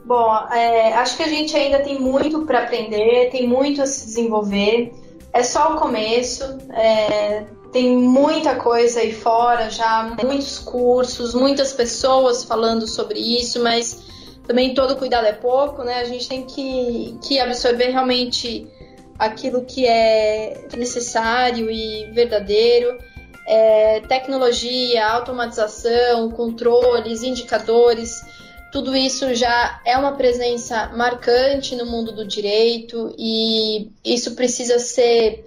[0.05, 4.07] Bom, é, acho que a gente ainda tem muito para aprender, tem muito a se
[4.07, 4.93] desenvolver.
[5.33, 12.45] É só o começo, é, tem muita coisa aí fora já, muitos cursos, muitas pessoas
[12.45, 14.03] falando sobre isso, mas
[14.47, 16.01] também todo cuidado é pouco, né?
[16.01, 18.69] A gente tem que, que absorver realmente
[19.19, 22.99] aquilo que é necessário e verdadeiro.
[23.49, 28.21] É, tecnologia, automatização, controles, indicadores,
[28.73, 35.47] tudo isso já é uma presença marcante no mundo do direito e isso precisa ser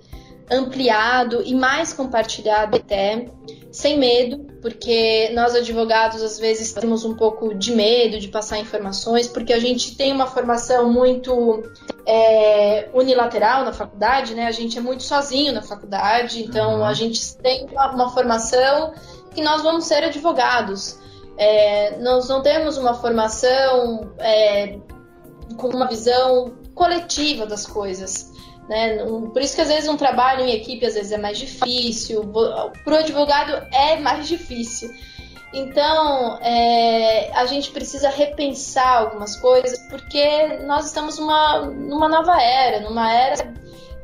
[0.50, 3.26] ampliado e mais compartilhado até,
[3.72, 9.28] sem medo, porque nós advogados às vezes temos um pouco de medo de passar informações,
[9.28, 11.64] porque a gente tem uma formação muito
[12.06, 14.46] é, unilateral na faculdade, né?
[14.46, 16.86] A gente é muito sozinho na faculdade, então uhum.
[16.86, 18.94] a gente tem uma, uma, formação
[19.34, 21.00] que nós vamos ser advogados.
[21.38, 24.78] É, nós não temos uma formação é,
[25.58, 28.32] com uma visão coletiva das coisas.
[28.69, 28.98] Né?
[29.06, 32.24] Por isso que às vezes um trabalho em equipe às vezes é mais difícil,
[32.84, 34.89] para o advogado é mais difícil.
[35.54, 42.82] Então é, a gente precisa repensar algumas coisas porque nós estamos numa, numa nova era,
[42.82, 43.54] numa era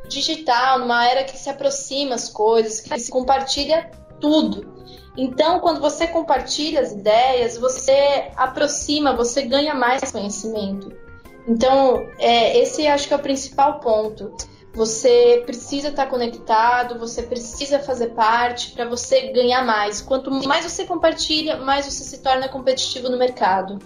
[0.08, 3.90] digital, numa era que se aproxima as coisas, que se compartilha
[4.20, 4.81] tudo.
[5.18, 10.92] Então, quando você compartilha as ideias, você aproxima, você ganha mais conhecimento.
[11.48, 14.34] Então, é, esse acho que é o principal ponto.
[14.74, 20.02] Você precisa estar conectado, você precisa fazer parte para você ganhar mais.
[20.02, 23.80] Quanto mais você compartilha, mais você se torna competitivo no mercado.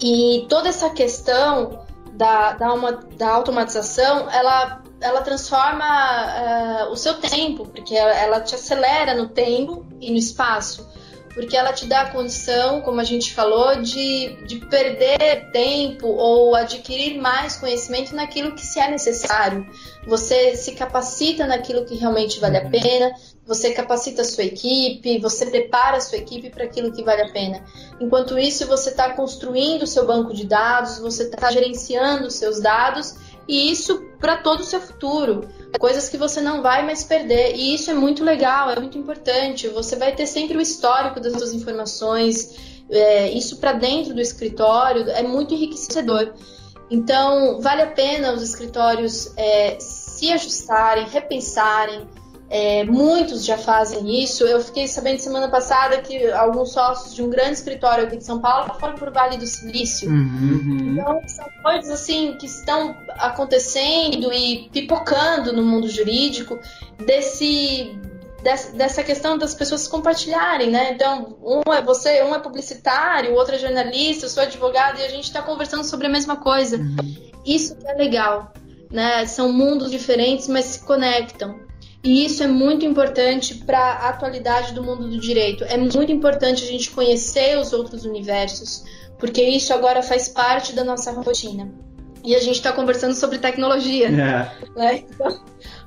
[0.00, 7.14] E toda essa questão da, da, uma, da automatização, ela, ela transforma uh, o seu
[7.14, 10.90] tempo, porque ela, te acelera no tempo e no espaço
[11.34, 16.54] porque ela te dá a condição, como a gente falou, de, de perder tempo ou
[16.54, 19.66] adquirir mais conhecimento naquilo que se é necessário.
[20.06, 23.12] Você se capacita naquilo que realmente vale a pena,
[23.46, 27.32] você capacita a sua equipe, você prepara a sua equipe para aquilo que vale a
[27.32, 27.64] pena.
[28.00, 32.60] Enquanto isso, você está construindo o seu banco de dados, você está gerenciando os seus
[32.60, 33.14] dados
[33.48, 35.48] e isso para todo o seu futuro.
[35.78, 37.54] Coisas que você não vai mais perder.
[37.56, 39.68] E isso é muito legal, é muito importante.
[39.68, 42.82] Você vai ter sempre o histórico das suas informações.
[42.90, 46.34] É, isso para dentro do escritório é muito enriquecedor.
[46.90, 52.06] Então, vale a pena os escritórios é, se ajustarem, repensarem,
[52.54, 54.44] é, muitos já fazem isso.
[54.44, 58.42] Eu fiquei sabendo semana passada que alguns sócios de um grande escritório aqui de São
[58.42, 60.10] Paulo foram para o Vale do Silício.
[60.10, 60.92] Uhum.
[60.92, 66.60] Então, são coisas assim que estão acontecendo e pipocando no mundo jurídico
[66.98, 67.98] desse
[68.74, 70.92] dessa questão das pessoas compartilharem, né?
[70.92, 75.04] Então, um é você, um é publicitário, o outro é jornalista, eu sou advogado e
[75.04, 76.76] a gente está conversando sobre a mesma coisa.
[76.76, 77.30] Uhum.
[77.46, 78.52] Isso que é legal,
[78.90, 79.24] né?
[79.26, 81.61] São mundos diferentes, mas se conectam.
[82.04, 85.64] E isso é muito importante para a atualidade do mundo do direito.
[85.64, 88.84] É muito importante a gente conhecer os outros universos,
[89.18, 91.72] porque isso agora faz parte da nossa rotina.
[92.24, 94.10] E a gente está conversando sobre tecnologia, é.
[94.76, 95.04] né?
[95.08, 95.40] Então,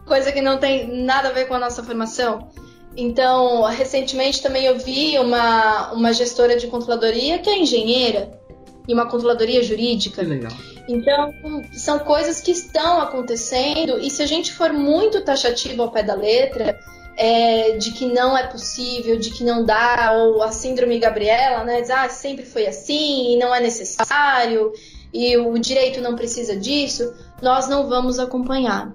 [0.05, 2.49] coisa que não tem nada a ver com a nossa formação.
[2.95, 8.39] Então, recentemente também eu vi uma, uma gestora de controladoria que é engenheira
[8.87, 10.23] e uma controladoria jurídica.
[10.23, 10.51] Que legal.
[10.87, 11.33] Então,
[11.73, 16.13] são coisas que estão acontecendo e se a gente for muito taxativo ao pé da
[16.13, 16.79] letra,
[17.17, 21.81] é, de que não é possível, de que não dá, ou a síndrome Gabriela, né?
[21.81, 24.71] Diz, ah, sempre foi assim e não é necessário,
[25.13, 28.91] e o direito não precisa disso, nós não vamos acompanhar.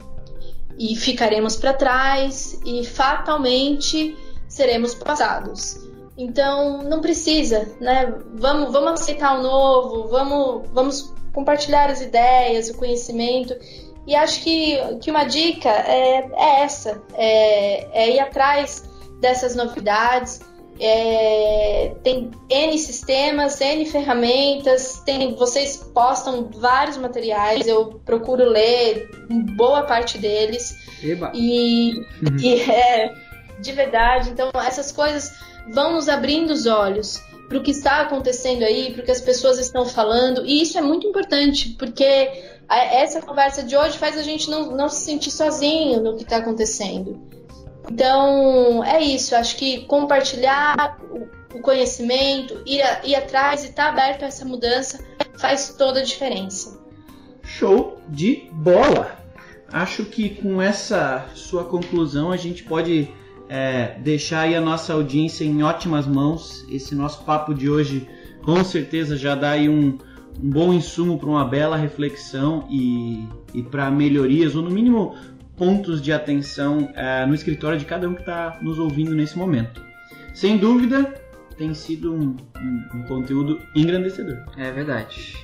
[0.79, 4.17] E ficaremos para trás e fatalmente
[4.47, 5.90] seremos passados.
[6.23, 8.15] Então não precisa, né?
[8.35, 13.55] Vamos, vamos aceitar o novo, vamos, vamos compartilhar as ideias, o conhecimento
[14.07, 18.83] e acho que, que uma dica é, é essa: é, é, ir atrás
[19.21, 20.41] dessas novidades.
[20.83, 29.11] É, tem N sistemas, N ferramentas, tem, vocês postam vários materiais, eu procuro ler
[29.57, 30.75] boa parte deles.
[31.05, 31.31] Eba.
[31.35, 31.93] E,
[32.23, 32.37] uhum.
[32.41, 33.15] e é
[33.61, 35.31] de verdade, então essas coisas
[35.73, 39.21] vão nos abrindo os olhos para o que está acontecendo aí, para o que as
[39.21, 42.31] pessoas estão falando, e isso é muito importante, porque
[42.69, 46.37] essa conversa de hoje faz a gente não, não se sentir sozinho no que está
[46.37, 47.21] acontecendo.
[47.91, 49.35] Então, é isso.
[49.35, 50.99] Acho que compartilhar
[51.53, 55.05] o, conhecimento, ir, a, ir atrás e estar tá aberto a essa mudança
[55.37, 56.81] faz toda a diferença.
[57.43, 59.19] Show de bola!
[59.73, 63.13] Acho que com essa sua conclusão a gente pode
[63.51, 66.65] é, deixar aí a nossa audiência em ótimas mãos.
[66.71, 68.09] Esse nosso papo de hoje
[68.43, 69.99] com certeza já dá aí um,
[70.41, 75.17] um bom insumo para uma bela reflexão e, e para melhorias, ou no mínimo
[75.57, 79.85] pontos de atenção é, no escritório de cada um que está nos ouvindo nesse momento.
[80.33, 81.13] Sem dúvida,
[81.59, 84.39] tem sido um, um, um, conteúdo engrandecedor.
[84.57, 85.37] É verdade.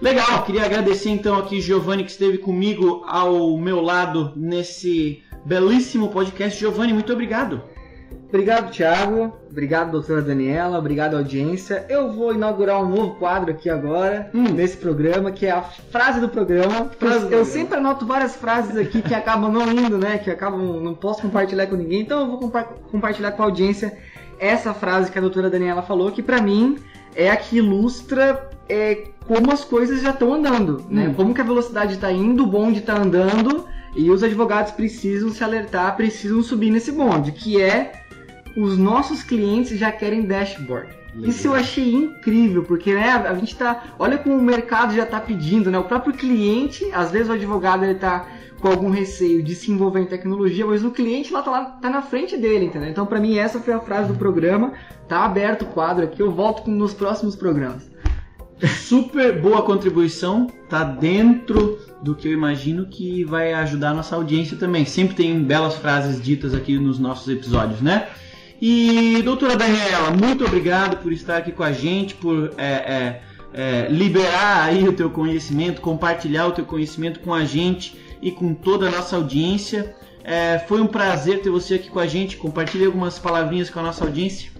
[0.00, 6.58] Legal, queria agradecer então aqui Giovanni que esteve comigo ao meu lado nesse belíssimo podcast.
[6.58, 7.62] Giovanni, muito obrigado.
[8.28, 9.36] Obrigado, Thiago.
[9.50, 10.78] Obrigado, doutora Daniela.
[10.78, 11.84] Obrigado, audiência.
[11.88, 14.44] Eu vou inaugurar um novo quadro aqui agora, hum.
[14.44, 16.90] nesse programa, que é a frase do programa.
[16.96, 20.18] Frase eu, sempre anoto várias frases aqui que acabam não indo, né?
[20.18, 22.02] Que acabam, não posso compartilhar com ninguém.
[22.02, 23.98] Então eu vou compa compartilhar com a audiência
[24.38, 26.78] essa frase que a doutora Daniela falou, que para mim
[27.16, 31.08] é a que ilustra é, como as coisas já estão andando, né?
[31.08, 31.14] Hum.
[31.14, 35.42] Como que a velocidade está indo, o bonde está andando e os advogados precisam se
[35.42, 37.92] alertar, precisam subir nesse bonde, que é
[38.56, 41.00] os nossos clientes já querem dashboard.
[41.14, 41.30] Legal.
[41.30, 43.84] Isso eu achei incrível, porque né, a gente tá.
[43.98, 45.78] Olha como o mercado já está pedindo, né?
[45.78, 48.28] O próprio cliente, às vezes o advogado ele tá
[48.60, 51.90] com algum receio de se envolver em tecnologia, mas o cliente lá tá, lá, tá
[51.90, 52.90] na frente dele, entendeu?
[52.90, 54.74] Então, para mim, essa foi a frase do programa.
[55.08, 57.90] Tá aberto o quadro aqui, eu volto nos próximos programas.
[58.66, 64.56] Super boa contribuição, tá dentro do que eu imagino que vai ajudar a nossa audiência
[64.56, 64.84] também.
[64.84, 68.08] Sempre tem belas frases ditas aqui nos nossos episódios, né?
[68.60, 73.22] E, doutora Daniela, muito obrigado por estar aqui com a gente, por é, é,
[73.54, 78.52] é, liberar aí o teu conhecimento, compartilhar o teu conhecimento com a gente e com
[78.52, 79.94] toda a nossa audiência.
[80.22, 82.36] É, foi um prazer ter você aqui com a gente.
[82.36, 84.50] Compartilhe algumas palavrinhas com a nossa audiência.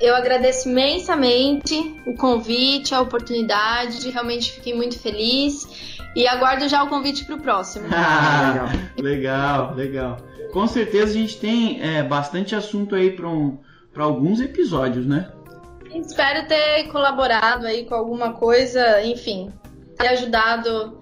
[0.00, 6.88] Eu agradeço imensamente o convite, a oportunidade, realmente fiquei muito feliz e aguardo já o
[6.88, 7.86] convite para o próximo.
[7.92, 8.68] Ah,
[8.98, 10.18] legal, legal.
[10.52, 13.58] Com certeza a gente tem é, bastante assunto aí para um,
[13.96, 15.30] alguns episódios, né?
[15.94, 19.50] Espero ter colaborado aí com alguma coisa, enfim,
[19.96, 21.00] ter ajudado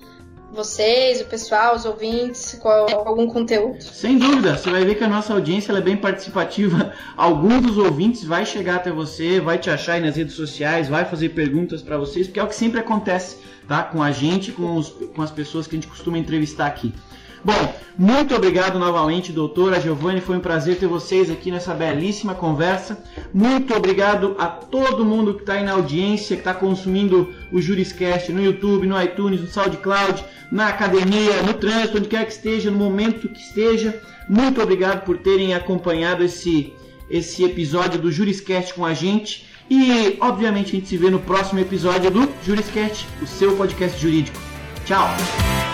[0.55, 3.83] vocês, o pessoal, os ouvintes, com algum conteúdo.
[3.83, 6.93] Sem dúvida, você vai ver que a nossa audiência é bem participativa.
[7.17, 11.05] Alguns dos ouvintes vai chegar até você, vai te achar aí nas redes sociais, vai
[11.05, 13.83] fazer perguntas para vocês, porque é o que sempre acontece, tá?
[13.83, 16.93] Com a gente, com, os, com as pessoas que a gente costuma entrevistar aqui.
[17.45, 20.21] Bom, muito obrigado novamente, doutora Giovanni.
[20.21, 23.05] Foi um prazer ter vocês aqui nessa belíssima conversa.
[23.35, 28.33] Muito obrigado a todo mundo que está aí na audiência, que está consumindo o Juriscast
[28.33, 32.79] no YouTube, no iTunes, no SoundCloud, na academia, no trânsito, onde quer que esteja, no
[32.79, 34.01] momento que esteja.
[34.29, 36.73] Muito obrigado por terem acompanhado esse,
[37.11, 39.47] esse episódio do Juriscast com a gente.
[39.69, 44.39] E, obviamente, a gente se vê no próximo episódio do Juriscast, o seu podcast jurídico.
[44.87, 45.74] Tchau!